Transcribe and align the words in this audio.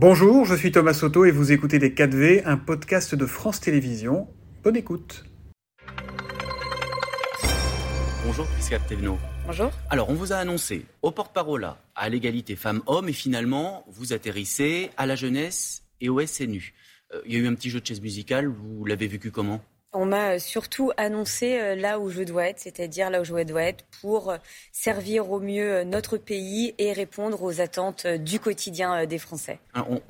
Bonjour, 0.00 0.44
je 0.44 0.54
suis 0.54 0.70
Thomas 0.70 0.94
Soto 0.94 1.24
et 1.24 1.32
vous 1.32 1.50
écoutez 1.50 1.80
Les 1.80 1.90
4V, 1.90 2.42
un 2.44 2.56
podcast 2.56 3.16
de 3.16 3.26
France 3.26 3.58
Télévisions. 3.58 4.28
Bonne 4.62 4.76
écoute. 4.76 5.24
Bonjour 8.24 8.46
Prisca 8.46 8.78
Tevno. 8.78 9.18
Bonjour. 9.44 9.72
Alors, 9.90 10.08
on 10.08 10.14
vous 10.14 10.32
a 10.32 10.36
annoncé 10.36 10.86
au 11.02 11.10
porte-parole 11.10 11.68
à 11.96 12.08
l'égalité 12.08 12.54
femmes-hommes 12.54 13.08
et 13.08 13.12
finalement, 13.12 13.84
vous 13.88 14.12
atterrissez 14.12 14.90
à 14.96 15.04
la 15.04 15.16
jeunesse 15.16 15.82
et 16.00 16.08
au 16.08 16.24
SNU. 16.24 16.74
Euh, 17.12 17.20
il 17.26 17.32
y 17.32 17.34
a 17.34 17.40
eu 17.40 17.48
un 17.48 17.54
petit 17.56 17.68
jeu 17.68 17.80
de 17.80 17.86
chaise 17.86 18.00
musicale, 18.00 18.46
vous 18.46 18.84
l'avez 18.84 19.08
vécu 19.08 19.32
comment? 19.32 19.60
On 19.92 20.06
m'a 20.06 20.34
euh, 20.34 20.38
surtout 20.38 20.90
annoncé 20.96 21.58
euh, 21.58 21.74
là 21.74 21.98
où 21.98 22.10
je 22.10 22.22
dois 22.22 22.48
être, 22.48 22.60
c'est-à-dire 22.60 23.10
là 23.10 23.20
où 23.20 23.24
je 23.24 23.34
dois 23.44 23.62
être 23.62 23.84
pour 24.00 24.34
servir 24.72 25.30
au 25.30 25.40
mieux 25.40 25.84
notre 25.84 26.16
pays 26.18 26.74
et 26.78 26.92
répondre 26.92 27.42
aux 27.42 27.60
attentes 27.60 28.06
du 28.06 28.38
quotidien 28.38 29.06
des 29.06 29.18
Français. 29.18 29.60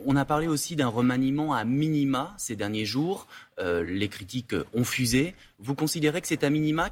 on, 0.05 0.17
a 0.17 0.25
parlé 0.25 0.47
aussi 0.47 0.77
d'un 0.77 0.89
remaniement 0.89 1.55
à 1.55 1.65
minima 1.65 2.35
ces 2.39 2.57
derniers 2.57 2.85
jours. 2.85 3.27
les 3.59 4.09
critiques 4.09 4.55
ont 4.75 4.85
fusé. 4.85 5.35
Vous 5.59 5.75
considérez 5.75 6.21
que 6.21 6.27
c'est 6.27 6.45
à 6.45 6.51
minima, 6.51 6.91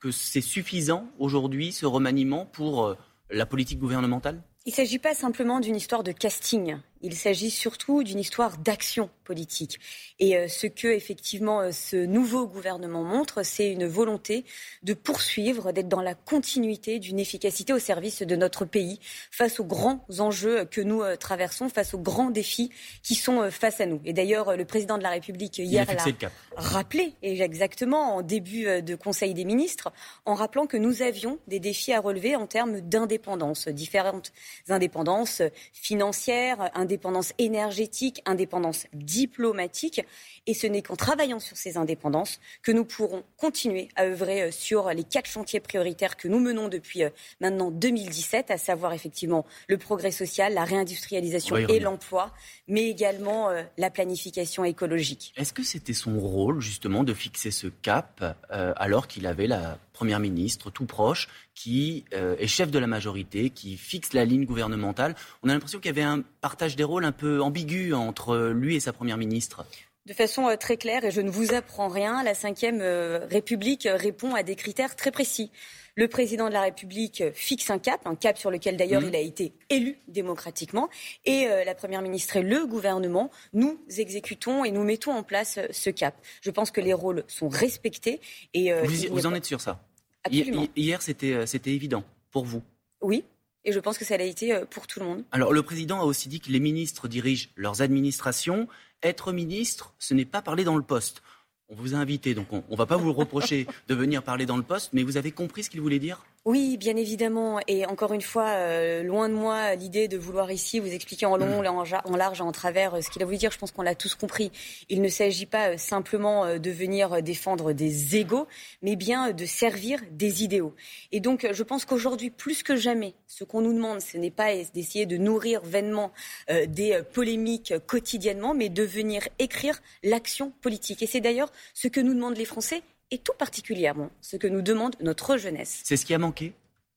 que 0.00 0.10
c'est 0.10 0.40
suffisant 0.40 1.10
aujourd'hui 1.18 1.72
ce 1.72 1.86
remaniement 1.86 2.46
pour 2.46 2.96
la 3.30 3.46
politique 3.46 3.78
gouvernementale? 3.78 4.42
Il 4.66 4.70
ne 4.70 4.76
s'agit 4.76 4.98
pas 4.98 5.14
simplement 5.14 5.60
d'une 5.60 5.76
histoire 5.76 6.02
de 6.02 6.12
casting. 6.12 6.76
Il 7.02 7.14
s'agit 7.14 7.50
surtout 7.50 8.02
d'une 8.02 8.18
histoire 8.18 8.58
d'action 8.58 9.08
politique. 9.24 9.78
Et 10.18 10.36
euh, 10.36 10.48
ce 10.48 10.66
que 10.66 10.88
effectivement 10.88 11.60
euh, 11.60 11.72
ce 11.72 11.96
nouveau 11.96 12.46
gouvernement 12.46 13.04
montre, 13.04 13.44
c'est 13.44 13.70
une 13.70 13.86
volonté 13.86 14.44
de 14.82 14.92
poursuivre, 14.92 15.72
d'être 15.72 15.88
dans 15.88 16.02
la 16.02 16.14
continuité 16.14 16.98
d'une 16.98 17.18
efficacité 17.18 17.72
au 17.72 17.78
service 17.78 18.22
de 18.22 18.36
notre 18.36 18.64
pays 18.64 18.98
face 19.30 19.60
aux 19.60 19.64
grands 19.64 20.04
enjeux 20.18 20.64
que 20.64 20.80
nous 20.80 21.02
euh, 21.02 21.16
traversons, 21.16 21.68
face 21.68 21.94
aux 21.94 21.98
grands 22.00 22.30
défis 22.30 22.70
qui 23.02 23.14
sont 23.14 23.50
face 23.50 23.80
à 23.80 23.86
nous. 23.86 24.00
Et 24.04 24.12
d'ailleurs, 24.12 24.56
le 24.56 24.64
président 24.64 24.98
de 24.98 25.02
la 25.04 25.10
République 25.10 25.58
hier 25.58 25.86
l'a 25.86 26.30
rappelé, 26.56 27.14
et 27.22 27.40
exactement 27.40 28.16
en 28.16 28.22
début 28.22 28.82
de 28.82 28.94
Conseil 28.94 29.32
des 29.32 29.44
ministres, 29.44 29.92
en 30.24 30.34
rappelant 30.34 30.66
que 30.66 30.76
nous 30.76 31.02
avions 31.02 31.38
des 31.46 31.60
défis 31.60 31.92
à 31.92 32.00
relever 32.00 32.36
en 32.36 32.46
termes 32.46 32.80
d'indépendance, 32.80 33.68
différentes 33.68 34.32
indépendances 34.68 35.42
financières, 35.72 36.70
indépendance 36.90 37.32
énergétique, 37.38 38.20
indépendance 38.26 38.86
diplomatique. 38.92 40.02
Et 40.48 40.54
ce 40.54 40.66
n'est 40.66 40.82
qu'en 40.82 40.96
travaillant 40.96 41.38
sur 41.38 41.56
ces 41.56 41.76
indépendances 41.76 42.40
que 42.62 42.72
nous 42.72 42.84
pourrons 42.84 43.22
continuer 43.36 43.88
à 43.94 44.06
œuvrer 44.06 44.42
euh, 44.42 44.50
sur 44.50 44.90
les 44.90 45.04
quatre 45.04 45.28
chantiers 45.28 45.60
prioritaires 45.60 46.16
que 46.16 46.26
nous 46.26 46.40
menons 46.40 46.66
depuis 46.66 47.04
euh, 47.04 47.10
maintenant 47.40 47.70
2017, 47.70 48.50
à 48.50 48.58
savoir 48.58 48.92
effectivement 48.92 49.46
le 49.68 49.78
progrès 49.78 50.10
social, 50.10 50.52
la 50.52 50.64
réindustrialisation 50.64 51.56
et 51.56 51.78
l'emploi, 51.78 52.32
mais 52.66 52.88
également 52.88 53.50
euh, 53.50 53.62
la 53.78 53.90
planification 53.90 54.64
écologique. 54.64 55.32
Est-ce 55.36 55.52
que 55.52 55.62
c'était 55.62 55.92
son 55.92 56.18
rôle 56.18 56.60
justement 56.60 57.04
de 57.04 57.14
fixer 57.14 57.52
ce 57.52 57.68
cap 57.68 58.24
alors 58.50 59.06
qu'il 59.06 59.26
avait 59.26 59.46
la 59.46 59.78
Première 60.00 60.20
ministre 60.20 60.70
tout 60.70 60.86
proche 60.86 61.28
qui 61.54 62.06
est 62.12 62.46
chef 62.46 62.70
de 62.70 62.78
la 62.78 62.86
majorité, 62.86 63.50
qui 63.50 63.76
fixe 63.76 64.14
la 64.14 64.24
ligne 64.24 64.46
gouvernementale 64.46 65.14
On 65.42 65.50
a 65.50 65.52
l'impression 65.52 65.78
qu'il 65.78 65.88
y 65.88 65.90
avait 65.90 66.00
un 66.00 66.22
partage 66.40 66.74
des 66.74 66.84
rôles 66.84 67.04
un 67.04 67.12
peu 67.12 67.42
ambigu 67.42 67.92
entre 67.92 68.48
lui 68.48 68.76
et 68.76 68.80
sa 68.80 68.94
Première 68.94 69.18
ministre 69.18 69.66
de 70.10 70.14
façon 70.14 70.48
euh, 70.48 70.56
très 70.56 70.76
claire, 70.76 71.04
et 71.04 71.10
je 71.10 71.20
ne 71.20 71.30
vous 71.30 71.54
apprends 71.54 71.88
rien, 71.88 72.22
la 72.24 72.32
Ve 72.32 72.80
euh, 72.80 73.26
République 73.30 73.86
répond 73.88 74.34
à 74.34 74.42
des 74.42 74.56
critères 74.56 74.96
très 74.96 75.10
précis. 75.10 75.50
Le 75.94 76.08
président 76.08 76.48
de 76.48 76.52
la 76.52 76.62
République 76.62 77.22
fixe 77.34 77.68
un 77.70 77.78
cap, 77.78 78.00
un 78.06 78.14
cap 78.14 78.38
sur 78.38 78.50
lequel 78.50 78.76
d'ailleurs 78.76 79.02
mmh. 79.02 79.08
il 79.08 79.16
a 79.16 79.20
été 79.20 79.52
élu 79.68 79.98
démocratiquement, 80.08 80.88
et 81.26 81.46
euh, 81.46 81.64
la 81.64 81.74
Première 81.74 82.02
ministre 82.02 82.36
et 82.36 82.42
le 82.42 82.66
gouvernement, 82.66 83.30
nous 83.52 83.78
exécutons 83.98 84.64
et 84.64 84.72
nous 84.72 84.82
mettons 84.82 85.12
en 85.12 85.22
place 85.22 85.58
ce 85.70 85.90
cap. 85.90 86.14
Je 86.40 86.50
pense 86.50 86.70
que 86.70 86.80
les 86.80 86.94
rôles 86.94 87.24
sont 87.28 87.48
respectés. 87.48 88.20
Et, 88.54 88.72
vous, 89.10 89.26
en 89.26 89.34
êtes 89.34 89.44
sûr 89.44 89.60
ça? 89.60 89.80
Absolument. 90.24 90.66
Hier, 90.76 91.00
c'était 91.02 91.46
évident 91.66 92.04
pour 92.30 92.44
vous 92.44 92.62
Oui, 93.00 93.24
et 93.64 93.72
je 93.72 93.80
pense 93.80 93.98
que 93.98 94.04
ça 94.04 94.16
l'a 94.16 94.24
été 94.24 94.60
pour 94.70 94.86
tout 94.86 95.00
le 95.00 95.06
monde. 95.06 95.24
Alors, 95.32 95.52
le 95.52 95.62
président 95.62 96.00
a 96.00 96.04
aussi 96.04 96.28
dit 96.28 96.40
que 96.40 96.50
les 96.50 96.60
ministres 96.60 97.08
dirigent 97.08 97.48
leurs 97.56 97.82
administrations 97.82 98.68
être 99.02 99.32
ministre, 99.32 99.94
ce 99.98 100.14
n'est 100.14 100.24
pas 100.24 100.42
parler 100.42 100.64
dans 100.64 100.76
le 100.76 100.82
poste. 100.82 101.22
On 101.68 101.74
vous 101.74 101.94
a 101.94 101.98
invité, 101.98 102.34
donc 102.34 102.52
on 102.52 102.62
ne 102.68 102.76
va 102.76 102.86
pas 102.86 102.96
vous 102.96 103.12
reprocher 103.12 103.66
de 103.88 103.94
venir 103.94 104.22
parler 104.22 104.46
dans 104.46 104.56
le 104.56 104.62
poste, 104.62 104.90
mais 104.92 105.02
vous 105.02 105.16
avez 105.16 105.32
compris 105.32 105.62
ce 105.62 105.70
qu'il 105.70 105.80
voulait 105.80 105.98
dire? 105.98 106.24
Oui, 106.46 106.78
bien 106.78 106.96
évidemment. 106.96 107.60
Et 107.68 107.84
encore 107.84 108.14
une 108.14 108.22
fois, 108.22 108.48
euh, 108.48 109.02
loin 109.02 109.28
de 109.28 109.34
moi 109.34 109.74
l'idée 109.74 110.08
de 110.08 110.16
vouloir 110.16 110.50
ici 110.50 110.80
vous 110.80 110.90
expliquer 110.90 111.26
en 111.26 111.36
long, 111.36 111.62
mm. 111.62 111.66
en, 112.06 112.16
large, 112.16 112.40
en 112.40 112.50
travers 112.50 112.94
euh, 112.94 113.00
ce 113.02 113.10
qu'il 113.10 113.20
a 113.20 113.26
voulu 113.26 113.36
dire. 113.36 113.50
Je 113.50 113.58
pense 113.58 113.72
qu'on 113.72 113.82
l'a 113.82 113.94
tous 113.94 114.14
compris. 114.14 114.50
Il 114.88 115.02
ne 115.02 115.08
s'agit 115.08 115.44
pas 115.44 115.72
euh, 115.72 115.76
simplement 115.76 116.58
de 116.58 116.70
venir 116.70 117.22
défendre 117.22 117.74
des 117.74 118.16
égaux, 118.16 118.46
mais 118.80 118.96
bien 118.96 119.32
de 119.32 119.44
servir 119.44 120.00
des 120.12 120.42
idéaux. 120.42 120.74
Et 121.12 121.20
donc, 121.20 121.46
je 121.52 121.62
pense 121.62 121.84
qu'aujourd'hui, 121.84 122.30
plus 122.30 122.62
que 122.62 122.74
jamais, 122.74 123.12
ce 123.26 123.44
qu'on 123.44 123.60
nous 123.60 123.74
demande, 123.74 124.00
ce 124.00 124.16
n'est 124.16 124.30
pas 124.30 124.54
d'essayer 124.72 125.04
de 125.04 125.18
nourrir 125.18 125.60
vainement 125.62 126.10
des 126.48 127.00
polémiques 127.12 127.74
quotidiennement, 127.86 128.54
mais 128.54 128.70
de 128.70 128.82
venir 128.82 129.28
écrire 129.38 129.80
l'action 130.02 130.52
politique. 130.62 131.02
Et 131.02 131.06
c'est 131.06 131.20
d'ailleurs 131.20 131.52
ce 131.74 131.88
que 131.88 132.00
nous 132.00 132.14
demandent 132.14 132.38
les 132.38 132.44
Français 132.46 132.82
et 133.10 133.18
tout 133.18 133.34
particulièrement 133.38 134.10
ce 134.20 134.36
que 134.36 134.46
nous 134.46 134.62
demande 134.62 134.96
notre 135.00 135.36
jeunesse. 135.36 135.80
C'est 135.84 135.96
ce 135.96 136.06
qui 136.06 136.14
a 136.14 136.18
manqué 136.18 136.52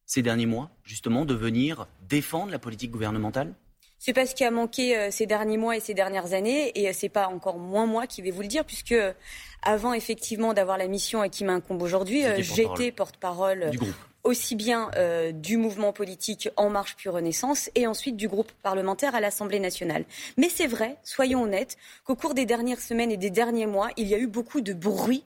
ces 0.06 0.22
derniers 0.22 0.46
mois, 0.46 0.70
justement, 0.84 1.26
de 1.26 1.34
venir 1.34 1.88
défendre 2.08 2.52
la 2.52 2.60
politique 2.60 2.92
gouvernementale? 2.92 3.54
C'est 4.00 4.14
pas 4.14 4.26
ce 4.26 4.36
qui 4.36 4.44
a 4.44 4.52
manqué 4.52 4.98
euh, 4.98 5.12
ces 5.12 5.26
derniers 5.26 5.56
mois 5.56 5.78
et 5.78 5.80
ces 5.80 5.94
dernières 5.94 6.34
années, 6.34 6.74
et 6.76 6.90
euh, 6.90 6.92
c'est 6.94 7.08
pas 7.08 7.28
encore 7.28 7.58
moins 7.58 7.86
moi 7.86 8.06
qui 8.06 8.22
vais 8.22 8.32
vous 8.32 8.42
le 8.42 8.50
dire, 8.50 8.66
puisque 8.66 8.92
euh, 8.92 9.14
avant 9.62 9.94
effectivement 9.94 10.54
d'avoir 10.54 10.78
la 10.78 10.88
mission 10.88 11.28
qui 11.30 11.46
m'incombe 11.46 11.82
aujourd'hui, 11.82 12.24
j'étais 12.40 12.92
porte-parole 12.92 13.72
aussi 14.26 14.56
bien 14.56 14.90
du 15.34 15.58
mouvement 15.58 15.92
politique 15.92 16.50
En 16.56 16.70
Marche 16.70 16.96
puis 16.96 17.10
Renaissance 17.10 17.70
et 17.76 17.88
ensuite 17.88 18.16
du 18.16 18.30
groupe 18.30 18.52
parlementaire 18.62 19.16
à 19.16 19.22
l'Assemblée 19.22 19.60
nationale. 19.60 20.06
Mais 20.38 20.50
c'est 20.50 20.68
vrai, 20.68 20.98
soyons 21.04 21.44
honnêtes, 21.44 21.78
qu'au 22.06 22.16
cours 22.16 22.34
des 22.34 22.46
dernières 22.46 22.80
semaines 22.80 23.12
et 23.12 23.18
des 23.18 23.30
derniers 23.30 23.66
mois, 23.66 23.90
il 23.98 24.08
y 24.08 24.16
a 24.16 24.18
eu 24.18 24.28
beaucoup 24.28 24.62
de 24.62 24.74
bruit 24.74 25.24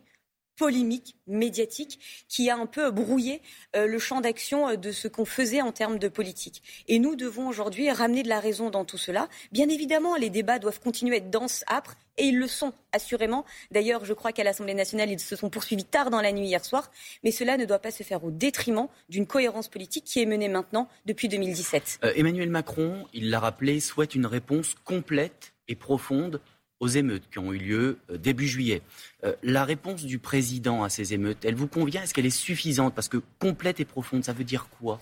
polémique 0.57 1.15
médiatique 1.27 1.99
qui 2.27 2.49
a 2.49 2.57
un 2.57 2.65
peu 2.65 2.91
brouillé 2.91 3.41
euh, 3.75 3.87
le 3.87 3.99
champ 3.99 4.21
d'action 4.21 4.69
euh, 4.69 4.75
de 4.75 4.91
ce 4.91 5.07
qu'on 5.07 5.25
faisait 5.25 5.61
en 5.61 5.71
termes 5.71 5.99
de 5.99 6.07
politique. 6.07 6.63
Et 6.87 6.99
nous 6.99 7.15
devons 7.15 7.47
aujourd'hui 7.47 7.89
ramener 7.91 8.23
de 8.23 8.29
la 8.29 8.39
raison 8.39 8.69
dans 8.69 8.83
tout 8.83 8.97
cela. 8.97 9.29
Bien 9.51 9.69
évidemment, 9.69 10.15
les 10.15 10.29
débats 10.29 10.59
doivent 10.59 10.79
continuer 10.79 11.15
à 11.15 11.17
être 11.17 11.29
denses, 11.29 11.63
âpres, 11.69 11.95
et 12.17 12.25
ils 12.25 12.37
le 12.37 12.47
sont, 12.47 12.73
assurément. 12.91 13.45
D'ailleurs, 13.71 14.03
je 14.03 14.13
crois 14.13 14.31
qu'à 14.31 14.43
l'Assemblée 14.43 14.73
nationale, 14.73 15.11
ils 15.11 15.19
se 15.19 15.35
sont 15.35 15.49
poursuivis 15.49 15.85
tard 15.85 16.09
dans 16.09 16.21
la 16.21 16.31
nuit 16.31 16.47
hier 16.47 16.65
soir, 16.65 16.91
mais 17.23 17.31
cela 17.31 17.57
ne 17.57 17.65
doit 17.65 17.79
pas 17.79 17.91
se 17.91 18.03
faire 18.03 18.23
au 18.23 18.31
détriment 18.31 18.87
d'une 19.07 19.27
cohérence 19.27 19.67
politique 19.67 20.05
qui 20.05 20.21
est 20.21 20.25
menée 20.25 20.49
maintenant 20.49 20.89
depuis 21.05 21.27
2017. 21.27 21.99
Euh, 22.03 22.13
Emmanuel 22.15 22.49
Macron, 22.49 23.05
il 23.13 23.29
l'a 23.29 23.39
rappelé, 23.39 23.79
souhaite 23.79 24.15
une 24.15 24.25
réponse 24.25 24.75
complète 24.83 25.53
et 25.67 25.75
profonde 25.75 26.41
aux 26.79 26.87
émeutes 26.87 27.29
qui 27.31 27.39
ont 27.39 27.53
eu 27.53 27.57
lieu 27.57 27.99
euh, 28.09 28.17
début 28.17 28.47
juillet. 28.47 28.81
Euh, 29.23 29.35
la 29.43 29.63
réponse 29.63 30.03
du 30.03 30.19
président 30.19 30.83
à 30.83 30.89
ces 30.89 31.13
émeutes, 31.13 31.43
elle 31.45 31.55
vous 31.55 31.67
convient? 31.67 32.03
Est-ce 32.03 32.13
qu'elle 32.13 32.25
est 32.25 32.29
suffisante? 32.29 32.93
Parce 32.93 33.09
que 33.09 33.21
complète 33.39 33.79
et 33.79 33.85
profonde, 33.85 34.23
ça 34.23 34.33
veut 34.33 34.43
dire 34.43 34.67
quoi? 34.79 34.99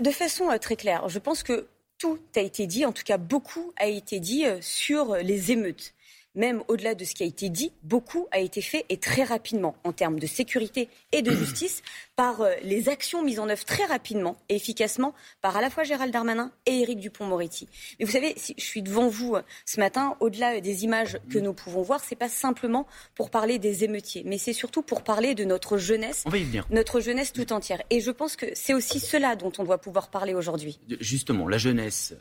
De 0.00 0.10
façon 0.10 0.50
euh, 0.50 0.58
très 0.58 0.76
claire, 0.76 1.08
je 1.08 1.18
pense 1.18 1.42
que 1.42 1.66
tout 1.98 2.18
a 2.36 2.40
été 2.40 2.66
dit, 2.66 2.84
en 2.84 2.92
tout 2.92 3.02
cas 3.02 3.18
beaucoup 3.18 3.72
a 3.76 3.86
été 3.86 4.20
dit 4.20 4.44
sur 4.60 5.16
les 5.16 5.50
émeutes 5.50 5.94
même 6.34 6.62
au-delà 6.68 6.94
de 6.94 7.04
ce 7.04 7.14
qui 7.14 7.22
a 7.22 7.26
été 7.26 7.48
dit, 7.48 7.72
beaucoup 7.82 8.26
a 8.30 8.38
été 8.38 8.62
fait 8.62 8.84
et 8.88 8.96
très 8.96 9.24
rapidement 9.24 9.76
en 9.84 9.92
termes 9.92 10.18
de 10.18 10.26
sécurité 10.26 10.88
et 11.12 11.22
de 11.22 11.30
justice 11.32 11.82
par 12.16 12.40
euh, 12.40 12.52
les 12.62 12.88
actions 12.88 13.22
mises 13.22 13.38
en 13.38 13.48
œuvre 13.48 13.64
très 13.64 13.84
rapidement 13.84 14.36
et 14.48 14.56
efficacement 14.56 15.14
par 15.40 15.56
à 15.56 15.60
la 15.60 15.70
fois 15.70 15.84
Gérald 15.84 16.12
Darmanin 16.12 16.50
et 16.66 16.80
Éric 16.80 17.00
Dupont-Moretti. 17.00 17.68
Mais 17.98 18.04
vous 18.04 18.12
savez, 18.12 18.34
si 18.36 18.54
je 18.58 18.64
suis 18.64 18.82
devant 18.82 19.08
vous 19.08 19.36
euh, 19.36 19.42
ce 19.66 19.80
matin, 19.80 20.16
au-delà 20.20 20.56
euh, 20.56 20.60
des 20.60 20.84
images 20.84 21.18
que 21.30 21.38
nous 21.38 21.52
pouvons 21.52 21.82
voir, 21.82 22.00
c'est 22.04 22.16
pas 22.16 22.28
simplement 22.28 22.86
pour 23.14 23.30
parler 23.30 23.58
des 23.58 23.84
émeutiers, 23.84 24.22
mais 24.24 24.38
c'est 24.38 24.52
surtout 24.52 24.82
pour 24.82 25.02
parler 25.02 25.34
de 25.34 25.44
notre 25.44 25.78
jeunesse, 25.78 26.24
notre 26.70 27.00
jeunesse 27.00 27.32
tout 27.32 27.52
entière. 27.52 27.82
Et 27.90 28.00
je 28.00 28.10
pense 28.10 28.36
que 28.36 28.46
c'est 28.54 28.74
aussi 28.74 29.00
cela 29.00 29.36
dont 29.36 29.52
on 29.58 29.64
doit 29.64 29.78
pouvoir 29.78 30.08
parler 30.08 30.34
aujourd'hui. 30.34 30.78
Justement, 31.00 31.48
la 31.48 31.58
jeunesse, 31.58 32.14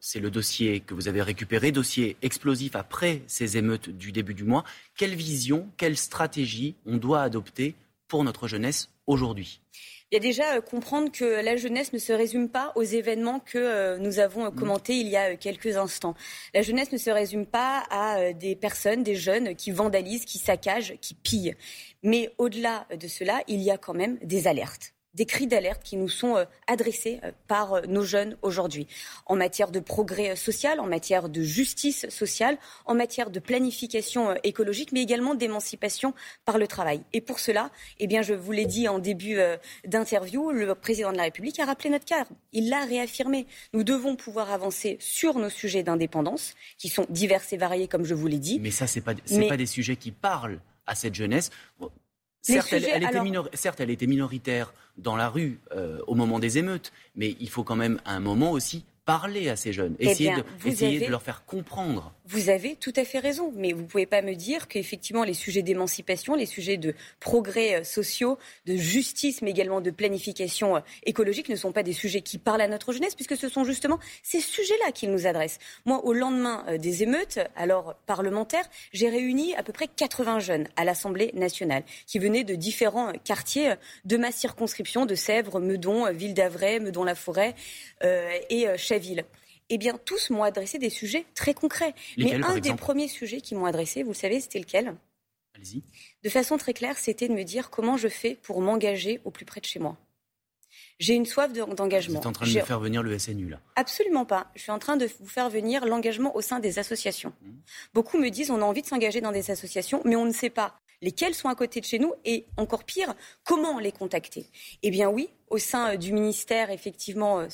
c'est 0.00 0.20
le 0.20 0.30
dossier 0.30 0.80
que 0.80 0.94
vous 0.94 1.08
avez 1.08 1.22
récupéré, 1.22 1.72
dossier 1.72 2.16
explosif 2.22 2.76
après 2.76 3.22
ces 3.28 3.56
émeutes 3.56 3.90
du 3.90 4.10
début 4.10 4.34
du 4.34 4.44
mois. 4.44 4.64
Quelle 4.96 5.14
vision, 5.14 5.68
quelle 5.76 5.96
stratégie 5.96 6.74
on 6.86 6.96
doit 6.96 7.22
adopter 7.22 7.74
pour 8.08 8.24
notre 8.24 8.48
jeunesse 8.48 8.90
aujourd'hui? 9.06 9.60
Il 10.10 10.14
y 10.14 10.16
a 10.16 10.20
déjà 10.20 10.56
euh, 10.56 10.60
comprendre 10.62 11.12
que 11.12 11.44
la 11.44 11.56
jeunesse 11.56 11.92
ne 11.92 11.98
se 11.98 12.14
résume 12.14 12.48
pas 12.48 12.72
aux 12.76 12.82
événements 12.82 13.40
que 13.40 13.58
euh, 13.58 13.98
nous 13.98 14.20
avons 14.20 14.46
euh, 14.46 14.50
commentés 14.50 14.96
il 14.96 15.06
y 15.08 15.16
a 15.16 15.36
quelques 15.36 15.76
instants. 15.76 16.14
La 16.54 16.62
jeunesse 16.62 16.92
ne 16.92 16.96
se 16.96 17.10
résume 17.10 17.44
pas 17.44 17.84
à 17.90 18.32
des 18.32 18.56
personnes, 18.56 19.02
des 19.02 19.16
jeunes 19.16 19.54
qui 19.54 19.70
vandalisent, 19.70 20.24
qui 20.24 20.38
saccagent, 20.38 20.94
qui 21.02 21.12
pillent. 21.12 21.56
Mais 22.02 22.32
au-delà 22.38 22.86
de 22.98 23.06
cela, 23.06 23.42
il 23.48 23.60
y 23.60 23.70
a 23.70 23.76
quand 23.76 23.92
même 23.92 24.18
des 24.22 24.46
alertes 24.46 24.94
des 25.14 25.26
cris 25.26 25.46
d'alerte 25.46 25.82
qui 25.82 25.96
nous 25.96 26.08
sont 26.08 26.36
euh, 26.36 26.44
adressés 26.66 27.20
euh, 27.24 27.32
par 27.46 27.74
euh, 27.74 27.80
nos 27.88 28.02
jeunes 28.02 28.36
aujourd'hui, 28.42 28.86
en 29.26 29.36
matière 29.36 29.70
de 29.70 29.80
progrès 29.80 30.36
social, 30.36 30.80
en 30.80 30.86
matière 30.86 31.28
de 31.28 31.42
justice 31.42 32.08
sociale, 32.08 32.58
en 32.86 32.94
matière 32.94 33.30
de 33.30 33.40
planification 33.40 34.34
écologique, 34.42 34.92
mais 34.92 35.02
également 35.02 35.34
d'émancipation 35.34 36.14
par 36.44 36.58
le 36.58 36.66
travail. 36.66 37.02
Et 37.12 37.20
pour 37.20 37.38
cela, 37.40 37.70
eh 37.98 38.06
bien, 38.06 38.22
je 38.22 38.34
vous 38.34 38.52
l'ai 38.52 38.66
dit 38.66 38.88
en 38.88 38.98
début 38.98 39.38
d'interview, 39.86 40.50
le 40.50 40.74
président 40.74 41.12
de 41.12 41.16
la 41.16 41.24
République 41.24 41.58
a 41.58 41.64
rappelé 41.64 41.90
notre 41.90 42.04
cadre. 42.04 42.30
Il 42.52 42.68
l'a 42.68 42.84
réaffirmé. 42.84 43.46
Nous 43.72 43.84
devons 43.84 44.16
pouvoir 44.16 44.50
avancer 44.52 44.96
sur 45.00 45.38
nos 45.38 45.50
sujets 45.50 45.82
d'indépendance, 45.82 46.54
qui 46.76 46.88
sont 46.88 47.06
divers 47.08 47.42
et 47.50 47.56
variés, 47.56 47.88
comme 47.88 48.04
je 48.04 48.14
vous 48.14 48.26
l'ai 48.26 48.38
dit. 48.38 48.60
Mais 48.60 48.70
ça, 48.70 48.86
ce 48.86 48.98
n'est 48.98 49.04
pas, 49.04 49.14
pas 49.48 49.56
des 49.56 49.66
sujets 49.66 49.96
qui 49.96 50.12
parlent 50.12 50.60
à 50.86 50.94
cette 50.94 51.14
jeunesse. 51.14 51.50
Certes, 52.42 52.72
elle, 52.72 52.84
était 52.84 53.20
certes, 53.54 53.80
elle 53.80 53.90
était 53.90 54.06
minoritaire 54.06 54.72
dans 54.96 55.16
la 55.16 55.28
rue 55.28 55.60
euh, 55.72 56.00
au 56.06 56.14
moment 56.14 56.38
des 56.38 56.58
émeutes, 56.58 56.92
mais 57.14 57.36
il 57.40 57.50
faut 57.50 57.64
quand 57.64 57.76
même 57.76 58.00
à 58.04 58.14
un 58.14 58.20
moment 58.20 58.52
aussi 58.52 58.84
parler 59.08 59.48
à 59.48 59.56
ces 59.56 59.72
jeunes, 59.72 59.96
eh 60.00 60.10
essayer, 60.10 60.34
de, 60.34 61.06
de, 61.06 61.10
leur 61.10 61.22
faire 61.22 61.46
comprendre. 61.46 62.12
Vous 62.26 62.50
avez 62.50 62.76
tout 62.76 62.92
à 62.94 63.06
fait 63.06 63.20
raison, 63.20 63.54
mais 63.56 63.72
vous 63.72 63.80
ne 63.80 63.86
pouvez 63.86 64.04
pas 64.04 64.20
me 64.20 64.34
dire 64.34 64.68
qu'effectivement 64.68 65.24
les 65.24 65.32
sujets 65.32 65.62
d'émancipation, 65.62 66.34
les 66.34 66.44
sujets 66.44 66.76
de 66.76 66.94
progrès 67.18 67.76
euh, 67.76 67.84
sociaux, 67.84 68.36
de 68.66 68.76
justice, 68.76 69.40
mais 69.40 69.50
également 69.50 69.80
de 69.80 69.90
planification 69.90 70.76
euh, 70.76 70.80
écologique 71.06 71.48
ne 71.48 71.56
sont 71.56 71.72
pas 71.72 71.82
des 71.82 71.94
sujets 71.94 72.20
qui 72.20 72.36
parlent 72.36 72.60
à 72.60 72.68
notre 72.68 72.92
jeunesse, 72.92 73.14
puisque 73.14 73.34
ce 73.34 73.48
sont 73.48 73.64
justement 73.64 73.98
ces 74.22 74.40
sujets-là 74.40 74.92
qu'ils 74.92 75.10
nous 75.10 75.26
adressent. 75.26 75.58
Moi, 75.86 76.04
au 76.04 76.12
lendemain 76.12 76.66
euh, 76.68 76.76
des 76.76 77.02
émeutes, 77.02 77.38
alors 77.56 77.94
parlementaires, 78.04 78.68
j'ai 78.92 79.08
réuni 79.08 79.54
à 79.54 79.62
peu 79.62 79.72
près 79.72 79.88
80 79.88 80.40
jeunes 80.40 80.68
à 80.76 80.84
l'Assemblée 80.84 81.30
nationale, 81.32 81.82
qui 82.06 82.18
venaient 82.18 82.44
de 82.44 82.56
différents 82.56 83.12
quartiers 83.24 83.72
de 84.04 84.18
ma 84.18 84.32
circonscription, 84.32 85.06
de 85.06 85.14
Sèvres, 85.14 85.60
Meudon, 85.60 86.12
Ville 86.12 86.34
d'Avray, 86.34 86.78
Meudon-la-Forêt 86.78 87.54
et 88.50 88.66
ville. 88.98 89.24
Eh 89.70 89.78
bien, 89.78 89.98
tous 90.04 90.30
m'ont 90.30 90.42
adressé 90.42 90.78
des 90.78 90.90
sujets 90.90 91.26
très 91.34 91.54
concrets. 91.54 91.94
Mais 92.16 92.34
un 92.42 92.58
des 92.58 92.74
premiers 92.74 93.08
sujets 93.08 93.40
qui 93.40 93.54
m'ont 93.54 93.66
adressé, 93.66 94.02
vous 94.02 94.14
savez, 94.14 94.40
c'était 94.40 94.58
lequel? 94.58 94.94
Allez-y. 95.54 95.82
De 96.22 96.28
façon 96.28 96.56
très 96.56 96.72
claire, 96.72 96.96
c'était 96.98 97.28
de 97.28 97.34
me 97.34 97.42
dire 97.42 97.70
comment 97.70 97.96
je 97.96 98.08
fais 98.08 98.34
pour 98.34 98.60
m'engager 98.60 99.20
au 99.24 99.30
plus 99.30 99.44
près 99.44 99.60
de 99.60 99.66
chez 99.66 99.78
moi. 99.78 99.96
J'ai 100.98 101.14
une 101.14 101.26
soif 101.26 101.52
d'engagement. 101.52 102.14
Vous 102.14 102.20
êtes 102.20 102.26
en 102.26 102.32
train 102.32 102.46
de 102.46 102.52
me 102.52 102.60
faire 102.60 102.80
venir 102.80 103.02
le 103.02 103.18
SNU, 103.18 103.48
là 103.48 103.60
Absolument 103.76 104.24
pas. 104.24 104.50
Je 104.54 104.62
suis 104.62 104.72
en 104.72 104.78
train 104.78 104.96
de 104.96 105.08
vous 105.20 105.26
faire 105.26 105.48
venir 105.48 105.84
l'engagement 105.86 106.34
au 106.34 106.40
sein 106.40 106.60
des 106.60 106.78
associations. 106.78 107.32
Mmh. 107.40 107.50
Beaucoup 107.94 108.18
me 108.18 108.28
disent 108.30 108.50
on 108.50 108.60
a 108.62 108.64
envie 108.64 108.82
de 108.82 108.86
s'engager 108.86 109.20
dans 109.20 109.32
des 109.32 109.50
associations, 109.50 110.02
mais 110.04 110.16
on 110.16 110.24
ne 110.24 110.32
sait 110.32 110.50
pas 110.50 110.78
lesquels 111.00 111.34
sont 111.34 111.48
à 111.48 111.54
côté 111.54 111.80
de 111.80 111.84
chez 111.84 111.98
nous 111.98 112.12
et 112.24 112.46
encore 112.56 112.84
pire, 112.84 113.14
comment 113.44 113.78
les 113.78 113.92
contacter 113.92 114.46
Eh 114.82 114.90
bien 114.90 115.08
oui, 115.08 115.30
au 115.50 115.58
sein 115.58 115.94
euh, 115.94 115.96
du 115.96 116.12
ministère, 116.12 116.70
effectivement, 116.70 117.40
euh, 117.40 117.46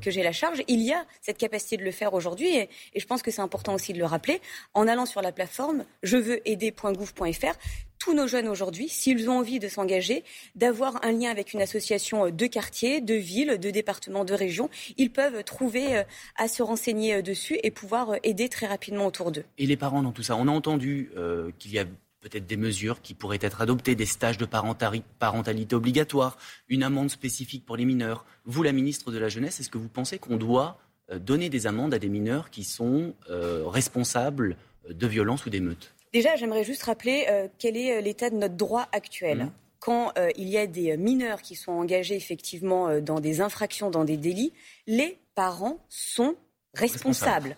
que, 0.00 0.10
j'ai 0.10 0.22
la 0.22 0.32
charge, 0.32 0.62
il 0.68 0.80
y 0.80 0.92
a 0.92 1.04
cette 1.20 1.38
capacité 1.38 1.76
de 1.76 1.84
le 1.84 1.90
faire 1.90 2.14
aujourd'hui 2.14 2.56
et, 2.56 2.68
je 2.96 3.06
pense 3.06 3.22
que 3.22 3.30
c'est 3.30 3.40
important 3.40 3.74
aussi 3.74 3.92
de 3.92 3.98
le 3.98 4.04
rappeler. 4.04 4.40
En 4.74 4.86
allant 4.86 5.06
sur 5.06 5.22
la 5.22 5.32
plateforme 5.32 5.84
je 6.02 6.16
veux 6.16 6.46
aider.gouv.fr, 6.48 7.54
tous 7.98 8.14
nos 8.14 8.26
jeunes 8.26 8.48
aujourd'hui, 8.48 8.88
s'ils 8.88 9.30
ont 9.30 9.38
envie 9.38 9.60
de 9.60 9.68
s'engager, 9.68 10.24
d'avoir 10.56 11.04
un 11.04 11.12
lien 11.12 11.30
avec 11.30 11.52
une 11.52 11.62
association 11.62 12.26
euh, 12.26 12.30
de 12.30 12.46
quartier, 12.46 13.00
de 13.00 13.14
ville, 13.14 13.58
de 13.58 13.70
département, 13.70 14.24
de 14.24 14.34
région, 14.34 14.68
ils 14.96 15.10
peuvent 15.10 15.44
trouver 15.44 16.02
à 16.36 16.48
se 16.48 16.62
renseigner 16.62 17.22
dessus 17.22 17.58
et 17.62 17.70
pouvoir 17.70 18.16
aider 18.22 18.48
très 18.48 18.66
rapidement 18.66 19.06
autour 19.06 19.32
d'eux. 19.32 19.44
Et 19.58 19.66
les 19.66 19.76
parents 19.76 20.02
dans 20.02 20.12
tout 20.12 20.22
ça 20.22 20.36
On 20.36 20.48
a 20.48 20.50
entendu 20.50 21.10
qu'il 21.58 21.72
y 21.72 21.78
a 21.78 21.84
peut-être 22.22 22.46
des 22.46 22.56
mesures 22.56 23.02
qui 23.02 23.14
pourraient 23.14 23.38
être 23.42 23.60
adoptées, 23.60 23.94
des 23.94 24.06
stages 24.06 24.38
de 24.38 24.46
parentalité 24.46 25.74
obligatoire, 25.74 26.38
une 26.68 26.82
amende 26.84 27.10
spécifique 27.10 27.66
pour 27.66 27.76
les 27.76 27.84
mineurs. 27.84 28.24
Vous, 28.46 28.62
la 28.62 28.72
ministre 28.72 29.10
de 29.10 29.18
la 29.18 29.28
Jeunesse, 29.28 29.60
est-ce 29.60 29.68
que 29.68 29.78
vous 29.78 29.88
pensez 29.88 30.18
qu'on 30.18 30.36
doit 30.36 30.78
euh, 31.10 31.18
donner 31.18 31.50
des 31.50 31.66
amendes 31.66 31.92
à 31.92 31.98
des 31.98 32.08
mineurs 32.08 32.50
qui 32.50 32.64
sont 32.64 33.14
euh, 33.28 33.64
responsables 33.66 34.56
de 34.88 35.06
violences 35.06 35.44
ou 35.44 35.50
d'émeutes? 35.50 35.94
Déjà, 36.12 36.36
j'aimerais 36.36 36.64
juste 36.64 36.84
rappeler 36.84 37.26
euh, 37.28 37.48
quel 37.58 37.76
est 37.76 38.00
l'état 38.00 38.30
de 38.30 38.36
notre 38.36 38.56
droit 38.56 38.88
actuel. 38.92 39.38
Mmh. 39.38 39.52
Quand 39.80 40.12
il 40.36 40.48
y 40.48 40.58
a 40.58 40.68
des 40.68 40.96
mineurs 40.96 41.42
qui 41.42 41.56
sont 41.56 41.72
engagés 41.72 42.14
effectivement 42.14 43.00
dans 43.00 43.18
des 43.18 43.40
infractions, 43.40 43.90
dans 43.90 44.04
des 44.04 44.16
délits, 44.16 44.52
les 44.86 45.18
parents 45.34 45.84
sont 45.88 46.36
responsables. 46.72 47.56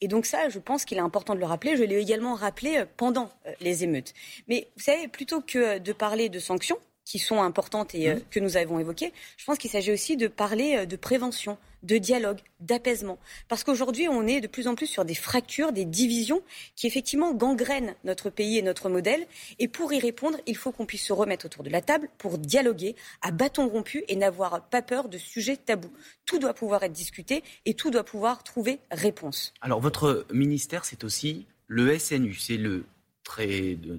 Et 0.00 0.08
donc 0.08 0.26
ça, 0.26 0.48
je 0.48 0.58
pense 0.58 0.84
qu'il 0.84 0.98
est 0.98 1.02
important 1.02 1.34
de 1.34 1.40
le 1.40 1.46
rappeler. 1.46 1.76
Je 1.76 1.82
l'ai 1.82 1.98
également 1.98 2.34
rappelé 2.34 2.78
euh, 2.78 2.86
pendant 2.96 3.30
euh, 3.46 3.52
les 3.60 3.84
émeutes. 3.84 4.12
Mais 4.48 4.68
vous 4.76 4.82
savez, 4.82 5.08
plutôt 5.08 5.40
que 5.40 5.78
de 5.78 5.92
parler 5.92 6.28
de 6.28 6.38
sanctions, 6.38 6.78
qui 7.06 7.18
sont 7.18 7.40
importantes 7.40 7.94
et 7.94 8.10
euh, 8.10 8.16
mmh. 8.16 8.20
que 8.30 8.40
nous 8.40 8.58
avons 8.58 8.78
évoquées, 8.78 9.14
je 9.38 9.44
pense 9.46 9.56
qu'il 9.56 9.70
s'agit 9.70 9.92
aussi 9.92 10.18
de 10.18 10.28
parler 10.28 10.84
de 10.86 10.96
prévention, 10.96 11.56
de 11.86 11.98
dialogue, 11.98 12.38
d'apaisement. 12.60 13.18
Parce 13.48 13.64
qu'aujourd'hui, 13.64 14.08
on 14.08 14.26
est 14.26 14.40
de 14.40 14.46
plus 14.46 14.66
en 14.66 14.74
plus 14.74 14.86
sur 14.86 15.04
des 15.04 15.14
fractures, 15.14 15.72
des 15.72 15.84
divisions 15.84 16.42
qui 16.74 16.86
effectivement 16.86 17.32
gangrènent 17.32 17.94
notre 18.04 18.28
pays 18.28 18.58
et 18.58 18.62
notre 18.62 18.88
modèle. 18.88 19.26
Et 19.58 19.68
pour 19.68 19.92
y 19.92 20.00
répondre, 20.00 20.38
il 20.46 20.56
faut 20.56 20.72
qu'on 20.72 20.86
puisse 20.86 21.04
se 21.04 21.12
remettre 21.12 21.46
autour 21.46 21.62
de 21.62 21.70
la 21.70 21.80
table 21.80 22.08
pour 22.18 22.38
dialoguer 22.38 22.96
à 23.22 23.30
bâton 23.30 23.68
rompu 23.68 24.04
et 24.08 24.16
n'avoir 24.16 24.66
pas 24.68 24.82
peur 24.82 25.08
de 25.08 25.18
sujets 25.18 25.56
tabous. 25.56 25.92
Tout 26.26 26.38
doit 26.38 26.54
pouvoir 26.54 26.82
être 26.82 26.92
discuté 26.92 27.42
et 27.64 27.74
tout 27.74 27.90
doit 27.90 28.04
pouvoir 28.04 28.42
trouver 28.42 28.80
réponse. 28.90 29.54
Alors 29.60 29.80
votre 29.80 30.26
ministère, 30.32 30.84
c'est 30.84 31.04
aussi 31.04 31.46
le 31.68 31.98
SNU, 31.98 32.34
c'est 32.34 32.56
le 32.56 32.84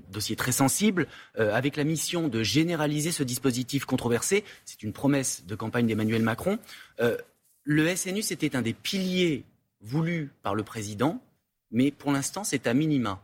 dossier 0.10 0.36
très 0.36 0.52
sensible, 0.52 1.08
euh, 1.38 1.54
avec 1.54 1.76
la 1.76 1.84
mission 1.84 2.28
de 2.28 2.44
généraliser 2.44 3.12
ce 3.12 3.24
dispositif 3.24 3.86
controversé. 3.86 4.44
C'est 4.66 4.84
une 4.84 4.94
promesse 4.94 5.46
de 5.46 5.56
campagne 5.56 5.88
d'Emmanuel 5.88 6.22
Macron. 6.22 6.60
Euh, 7.00 7.18
le 7.64 7.96
SNU, 7.96 8.22
c'était 8.22 8.56
un 8.56 8.62
des 8.62 8.74
piliers 8.74 9.44
voulus 9.82 10.32
par 10.42 10.56
le 10.56 10.64
président, 10.64 11.22
mais 11.72 11.92
pour 11.92 12.12
l'instant, 12.12 12.44
c'est 12.44 12.68
à 12.68 12.74
minima. 12.74 13.22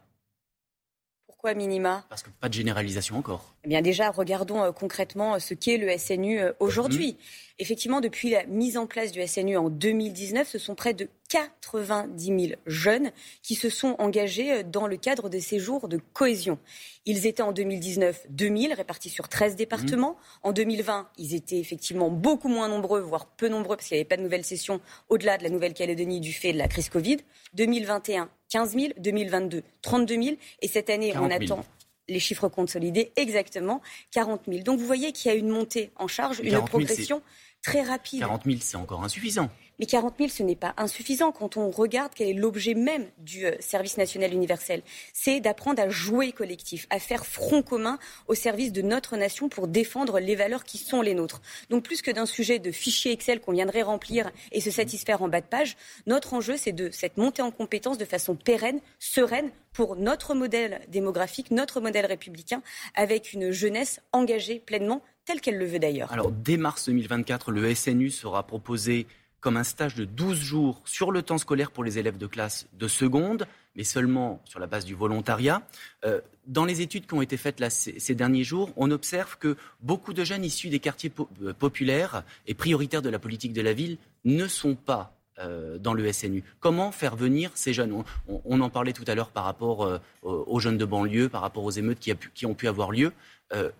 Pourquoi 1.43 1.57
minima 1.57 2.05
Parce 2.07 2.23
que 2.23 2.29
pas 2.29 2.47
de 2.47 2.53
généralisation 2.53 3.17
encore. 3.17 3.53
Eh 3.65 3.67
bien 3.67 3.81
déjà, 3.81 4.11
regardons 4.11 4.63
euh, 4.63 4.71
concrètement 4.71 5.33
euh, 5.33 5.39
ce 5.39 5.53
qu'est 5.53 5.75
le 5.75 5.89
SNU 5.97 6.39
euh, 6.39 6.53
aujourd'hui. 6.61 7.07
Mhm. 7.07 7.17
Effectivement, 7.59 7.99
depuis 7.99 8.29
la 8.29 8.45
mise 8.45 8.77
en 8.77 8.87
place 8.87 9.11
du 9.11 9.21
SNU 9.27 9.57
en 9.57 9.69
2019, 9.69 10.47
ce 10.47 10.57
sont 10.57 10.73
près 10.73 10.93
de 10.93 11.09
90 11.27 12.47
000 12.47 12.61
jeunes 12.65 13.11
qui 13.41 13.55
se 13.55 13.69
sont 13.69 13.95
engagés 13.99 14.63
dans 14.63 14.87
le 14.87 14.95
cadre 14.95 15.27
des 15.27 15.41
séjours 15.41 15.89
de 15.89 15.99
cohésion. 16.13 16.59
Ils 17.05 17.27
étaient 17.27 17.43
en 17.43 17.51
2019 17.51 18.27
2000 18.29 18.73
répartis 18.73 19.09
sur 19.09 19.27
13 19.27 19.57
départements. 19.57 20.13
Mmh. 20.13 20.47
En 20.47 20.51
2020, 20.53 21.09
ils 21.17 21.35
étaient 21.35 21.59
effectivement 21.59 22.09
beaucoup 22.09 22.47
moins 22.47 22.69
nombreux, 22.69 23.01
voire 23.01 23.25
peu 23.25 23.49
nombreux, 23.49 23.75
parce 23.75 23.89
qu'il 23.89 23.95
n'y 23.95 24.01
avait 24.01 24.07
pas 24.07 24.17
de 24.17 24.23
nouvelle 24.23 24.45
session 24.45 24.79
au-delà 25.09 25.37
de 25.37 25.43
la 25.43 25.49
Nouvelle-Calédonie 25.49 26.21
du 26.21 26.31
fait 26.31 26.53
de 26.53 26.57
la 26.57 26.69
crise 26.69 26.87
Covid. 26.87 27.17
2021, 27.53 28.29
15 28.53 28.73
000. 28.73 28.93
2022, 28.97 29.63
32 29.81 30.21
000. 30.21 30.35
Et 30.61 30.67
cette 30.67 30.89
année, 30.89 31.13
on 31.17 31.29
attend 31.31 31.65
les 32.07 32.19
chiffres 32.19 32.49
consolidés 32.49 33.11
exactement 33.15 33.81
40 34.11 34.41
000. 34.47 34.63
Donc 34.63 34.79
vous 34.79 34.85
voyez 34.85 35.11
qu'il 35.11 35.31
y 35.31 35.33
a 35.33 35.37
une 35.37 35.49
montée 35.49 35.91
en 35.95 36.07
charge, 36.07 36.39
une 36.39 36.63
progression 36.63 37.21
très 37.63 37.81
rapide. 37.81 38.19
40 38.19 38.43
000, 38.45 38.57
c'est 38.61 38.77
encore 38.77 39.03
insuffisant. 39.03 39.49
Mais 39.79 39.85
40 39.85 40.15
000, 40.17 40.29
ce 40.29 40.43
n'est 40.43 40.55
pas 40.55 40.73
insuffisant 40.77 41.31
quand 41.31 41.57
on 41.57 41.69
regarde 41.69 42.11
quel 42.15 42.29
est 42.29 42.33
l'objet 42.33 42.73
même 42.75 43.07
du 43.17 43.45
euh, 43.45 43.55
service 43.59 43.97
national 43.97 44.33
universel. 44.33 44.83
C'est 45.13 45.39
d'apprendre 45.39 45.81
à 45.81 45.89
jouer 45.89 46.31
collectif, 46.31 46.85
à 46.89 46.99
faire 46.99 47.25
front 47.25 47.63
commun 47.63 47.97
au 48.27 48.35
service 48.35 48.71
de 48.71 48.81
notre 48.81 49.17
nation 49.17 49.49
pour 49.49 49.67
défendre 49.67 50.19
les 50.19 50.35
valeurs 50.35 50.63
qui 50.63 50.77
sont 50.77 51.01
les 51.01 51.15
nôtres. 51.15 51.41
Donc 51.69 51.83
plus 51.83 52.01
que 52.01 52.11
d'un 52.11 52.25
sujet 52.25 52.59
de 52.59 52.71
fichier 52.71 53.11
Excel 53.11 53.39
qu'on 53.39 53.53
viendrait 53.53 53.81
remplir 53.81 54.31
et 54.51 54.61
se 54.61 54.71
satisfaire 54.71 55.21
en 55.21 55.27
bas 55.27 55.41
de 55.41 55.47
page, 55.47 55.75
notre 56.05 56.33
enjeu, 56.33 56.55
c'est 56.57 56.71
de 56.71 56.89
cette 56.91 57.17
montée 57.17 57.41
en 57.41 57.51
compétence 57.51 57.97
de 57.97 58.05
façon 58.05 58.35
pérenne, 58.35 58.79
sereine, 58.99 59.49
pour 59.73 59.95
notre 59.95 60.35
modèle 60.35 60.81
démographique, 60.87 61.49
notre 61.49 61.81
modèle 61.81 62.05
républicain, 62.05 62.61
avec 62.95 63.33
une 63.33 63.51
jeunesse 63.51 64.01
engagée 64.11 64.59
pleinement 64.59 65.01
telle 65.25 65.41
qu'elle 65.41 65.57
le 65.57 65.65
veut 65.65 65.79
d'ailleurs. 65.79 66.11
Alors, 66.11 66.31
dès 66.31 66.57
mars 66.57 66.85
2024, 66.85 67.51
le 67.51 67.73
SNU 67.73 68.09
sera 68.11 68.45
proposé 68.45 69.07
comme 69.43 69.57
un 69.57 69.65
stage 69.65 69.95
de 69.95 70.05
12 70.05 70.39
jours 70.39 70.81
sur 70.85 71.11
le 71.11 71.21
temps 71.21 71.37
scolaire 71.37 71.69
pour 71.69 71.83
les 71.83 71.99
élèves 71.99 72.17
de 72.17 72.27
classe 72.27 72.65
de 72.79 72.87
seconde, 72.87 73.45
mais 73.75 73.83
seulement 73.83 74.41
sur 74.45 74.57
la 74.61 74.67
base 74.67 74.85
du 74.85 74.95
volontariat. 74.95 75.61
Euh, 76.05 76.21
dans 76.47 76.63
les 76.63 76.79
études 76.79 77.05
qui 77.05 77.13
ont 77.13 77.21
été 77.21 77.35
faites 77.35 77.61
ces, 77.69 78.15
derniers 78.15 78.45
jours, 78.45 78.71
on 78.77 78.89
observe 78.89 79.37
que 79.37 79.57
beaucoup 79.81 80.13
de 80.13 80.23
jeunes 80.23 80.45
issus 80.45 80.69
des 80.69 80.79
quartiers 80.79 81.11
euh, 81.41 81.53
populaires 81.53 82.23
et 82.47 82.53
prioritaires 82.53 83.01
de 83.01 83.09
la 83.09 83.19
politique 83.19 83.51
de 83.51 83.61
la 83.61 83.73
ville 83.73 83.97
ne 84.23 84.47
sont 84.47 84.75
pas 84.75 85.13
euh, 85.39 85.77
dans 85.77 85.93
le 85.93 86.09
SNU. 86.13 86.45
Comment 86.61 86.93
faire 86.93 87.17
venir 87.17 87.51
ces 87.53 87.73
jeunes? 87.73 88.01
On, 88.45 88.61
en 88.61 88.69
parlait 88.69 88.93
tout 88.93 89.05
à 89.07 89.13
l'heure 89.13 89.29
par 89.29 89.43
rapport 89.43 89.99
aux 90.21 90.59
jeunes 90.61 90.77
de 90.77 90.85
banlieue, 90.85 91.27
par 91.27 91.41
rapport 91.41 91.65
aux 91.65 91.71
émeutes 91.71 91.99
qui, 91.99 92.13
qui 92.33 92.45
ont 92.45 92.53
pu 92.53 92.69
avoir 92.69 92.91
lieu. 92.91 93.11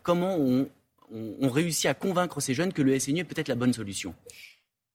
comment 0.01 0.35
on, 0.35 0.67
on, 1.13 1.49
réussit 1.49 1.85
à 1.85 1.93
convaincre 1.93 2.41
ces 2.41 2.53
jeunes 2.53 2.73
que 2.73 2.81
le 2.81 2.97
SNU 2.99 3.19
est 3.19 3.23
peut-être 3.23 3.47
la 3.47 3.55
bonne 3.55 3.73
solution? 3.73 4.13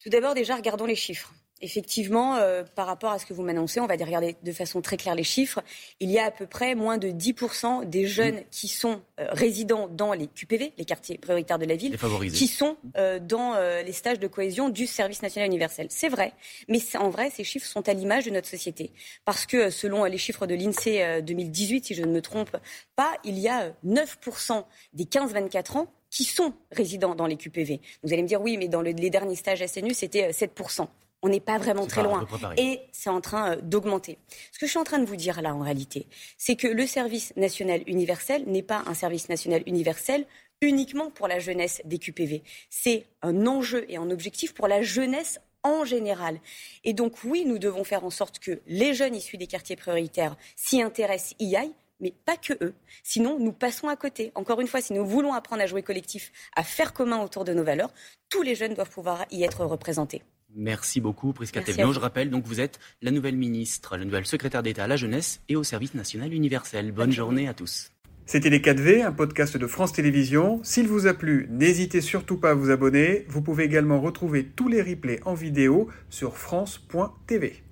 Tout 0.02 0.11
d'abord, 0.11 0.35
déjà, 0.35 0.57
regardons 0.57 0.87
les 0.87 0.97
chiffres. 0.97 1.33
Effectivement, 1.61 2.37
euh, 2.37 2.62
par 2.76 2.87
rapport 2.87 3.11
à 3.11 3.19
ce 3.19 3.26
que 3.26 3.35
vous 3.35 3.43
m'annoncez, 3.43 3.81
on 3.81 3.87
va 3.87 3.95
regarder 3.95 4.37
de 4.40 4.52
façon 4.52 4.81
très 4.81 4.97
claire 4.97 5.17
les 5.17 5.25
chiffres. 5.25 5.61
Il 5.99 6.09
y 6.09 6.19
a 6.19 6.26
à 6.26 6.31
peu 6.31 6.47
près 6.47 6.76
moins 6.76 6.99
de 6.99 7.09
10% 7.09 7.85
des 7.88 8.07
jeunes 8.07 8.43
qui 8.52 8.69
sont 8.69 9.00
euh, 9.19 9.26
résidents 9.33 9.88
dans 9.88 10.12
les 10.12 10.28
QPV, 10.28 10.73
les 10.78 10.85
quartiers 10.85 11.19
prioritaires 11.19 11.59
de 11.59 11.64
la 11.64 11.75
ville, 11.75 11.99
qui 12.33 12.47
sont 12.47 12.76
euh, 12.97 13.19
dans 13.19 13.55
les 13.85 13.93
stages 13.93 14.21
de 14.21 14.28
cohésion 14.28 14.69
du 14.69 14.87
service 14.87 15.23
national 15.23 15.49
universel. 15.49 15.88
C'est 15.90 16.09
vrai, 16.09 16.33
mais 16.69 16.78
en 16.97 17.11
vrai, 17.11 17.31
ces 17.31 17.43
chiffres 17.43 17.67
sont 17.67 17.88
à 17.88 17.93
l'image 17.93 18.26
de 18.26 18.31
notre 18.31 18.47
société. 18.47 18.93
Parce 19.25 19.47
que 19.47 19.71
selon 19.71 20.05
les 20.05 20.19
chiffres 20.19 20.47
de 20.47 20.55
l'INSEE 20.55 21.23
2018, 21.23 21.87
si 21.87 21.95
je 21.95 22.02
ne 22.02 22.12
me 22.12 22.23
trompe 22.23 22.57
pas, 22.95 23.14
il 23.25 23.38
y 23.38 23.49
a 23.49 23.73
9% 23.85 24.64
des 24.93 25.05
15-24 25.05 25.78
ans 25.78 25.93
qui 26.10 26.24
sont 26.24 26.52
résidents 26.72 27.14
dans 27.14 27.26
les 27.26 27.36
QPV. 27.36 27.80
Vous 28.02 28.12
allez 28.12 28.22
me 28.22 28.28
dire, 28.28 28.40
oui, 28.40 28.56
mais 28.56 28.68
dans 28.68 28.82
les 28.82 28.94
derniers 29.10 29.36
stages 29.36 29.64
SNU, 29.66 29.94
c'était 29.94 30.30
7% 30.30 30.88
on 31.22 31.28
n'est 31.28 31.40
pas 31.40 31.58
vraiment 31.58 31.86
très 31.86 32.02
loin. 32.02 32.26
Et 32.56 32.80
c'est 32.92 33.10
en 33.10 33.20
train 33.20 33.52
euh, 33.52 33.60
d'augmenter. 33.60 34.18
Ce 34.52 34.58
que 34.58 34.66
je 34.66 34.70
suis 34.70 34.78
en 34.78 34.84
train 34.84 34.98
de 34.98 35.06
vous 35.06 35.16
dire 35.16 35.42
là, 35.42 35.54
en 35.54 35.60
réalité, 35.60 36.06
c'est 36.36 36.56
que 36.56 36.68
le 36.68 36.86
service 36.86 37.34
national 37.36 37.82
universel 37.86 38.44
n'est 38.46 38.62
pas 38.62 38.82
un 38.86 38.94
service 38.94 39.28
national 39.28 39.62
universel 39.66 40.26
uniquement 40.60 41.10
pour 41.10 41.28
la 41.28 41.38
jeunesse 41.38 41.82
des 41.84 41.98
QPV. 41.98 42.42
C'est 42.70 43.06
un 43.22 43.46
enjeu 43.46 43.84
et 43.88 43.96
un 43.96 44.10
objectif 44.10 44.54
pour 44.54 44.68
la 44.68 44.82
jeunesse 44.82 45.40
en 45.62 45.84
général. 45.84 46.40
Et 46.84 46.92
donc 46.92 47.24
oui, 47.24 47.44
nous 47.44 47.58
devons 47.58 47.84
faire 47.84 48.04
en 48.04 48.10
sorte 48.10 48.38
que 48.38 48.60
les 48.66 48.94
jeunes 48.94 49.14
issus 49.14 49.36
des 49.36 49.46
quartiers 49.46 49.76
prioritaires 49.76 50.36
s'y 50.56 50.82
intéressent, 50.82 51.34
y 51.38 51.56
aillent, 51.56 51.74
mais 52.00 52.14
pas 52.25 52.37
que 52.37 52.52
eux. 52.62 52.75
Sinon, 53.02 53.38
nous 53.38 53.52
passons 53.52 53.88
à 53.88 53.97
côté. 53.97 54.33
Encore 54.35 54.61
une 54.61 54.69
fois, 54.69 54.81
si 54.81 54.93
nous 54.93 55.07
voulons 55.07 55.33
apprendre 55.33 55.62
à 55.62 55.67
jouer 55.67 55.83
collectif, 55.83 56.33
à 56.57 56.62
faire 56.62 56.93
commun 56.93 57.23
autour 57.23 57.45
de 57.45 57.52
nos 57.52 57.64
valeurs, 57.64 57.93
tous 58.28 58.43
les 58.43 58.55
jeunes 58.55 58.75
doivent 58.75 58.90
pouvoir 58.90 59.25
y 59.31 59.45
être 59.45 59.64
représentés. 59.64 60.23
Merci 60.55 61.00
beaucoup, 61.00 61.33
Prisca 61.33 61.61
Thévenot. 61.61 61.93
Je 61.93 62.00
rappelle, 62.00 62.31
donc, 62.31 62.47
vous 62.47 62.61
êtes 62.61 62.78
la 63.02 63.11
nouvelle 63.11 63.37
ministre, 63.37 63.97
la 63.97 64.05
nouvelle 64.05 64.26
secrétaire 64.26 64.62
d'État 64.62 64.85
à 64.85 64.87
la 64.87 64.97
jeunesse 64.97 65.40
et 65.49 65.57
au 65.57 65.62
service 65.62 65.95
national 65.95 66.33
universel. 66.33 66.93
Bonne 66.93 67.12
journée 67.12 67.49
à 67.49 67.55
tous. 67.55 67.93
C'était 68.25 68.50
Les 68.50 68.61
4V, 68.61 69.05
un 69.05 69.12
podcast 69.12 69.57
de 69.57 69.67
France 69.67 69.95
Télévisions. 69.95 70.61
S'il 70.62 70.87
vous 70.87 71.07
a 71.07 71.14
plu, 71.14 71.47
n'hésitez 71.50 72.02
surtout 72.02 72.37
pas 72.37 72.50
à 72.50 72.55
vous 72.55 72.71
abonner. 72.71 73.25
Vous 73.28 73.40
pouvez 73.40 73.64
également 73.64 74.00
retrouver 74.00 74.45
tous 74.45 74.69
les 74.69 74.83
replays 74.83 75.21
en 75.25 75.33
vidéo 75.33 75.88
sur 76.11 76.37
France.tv. 76.37 77.62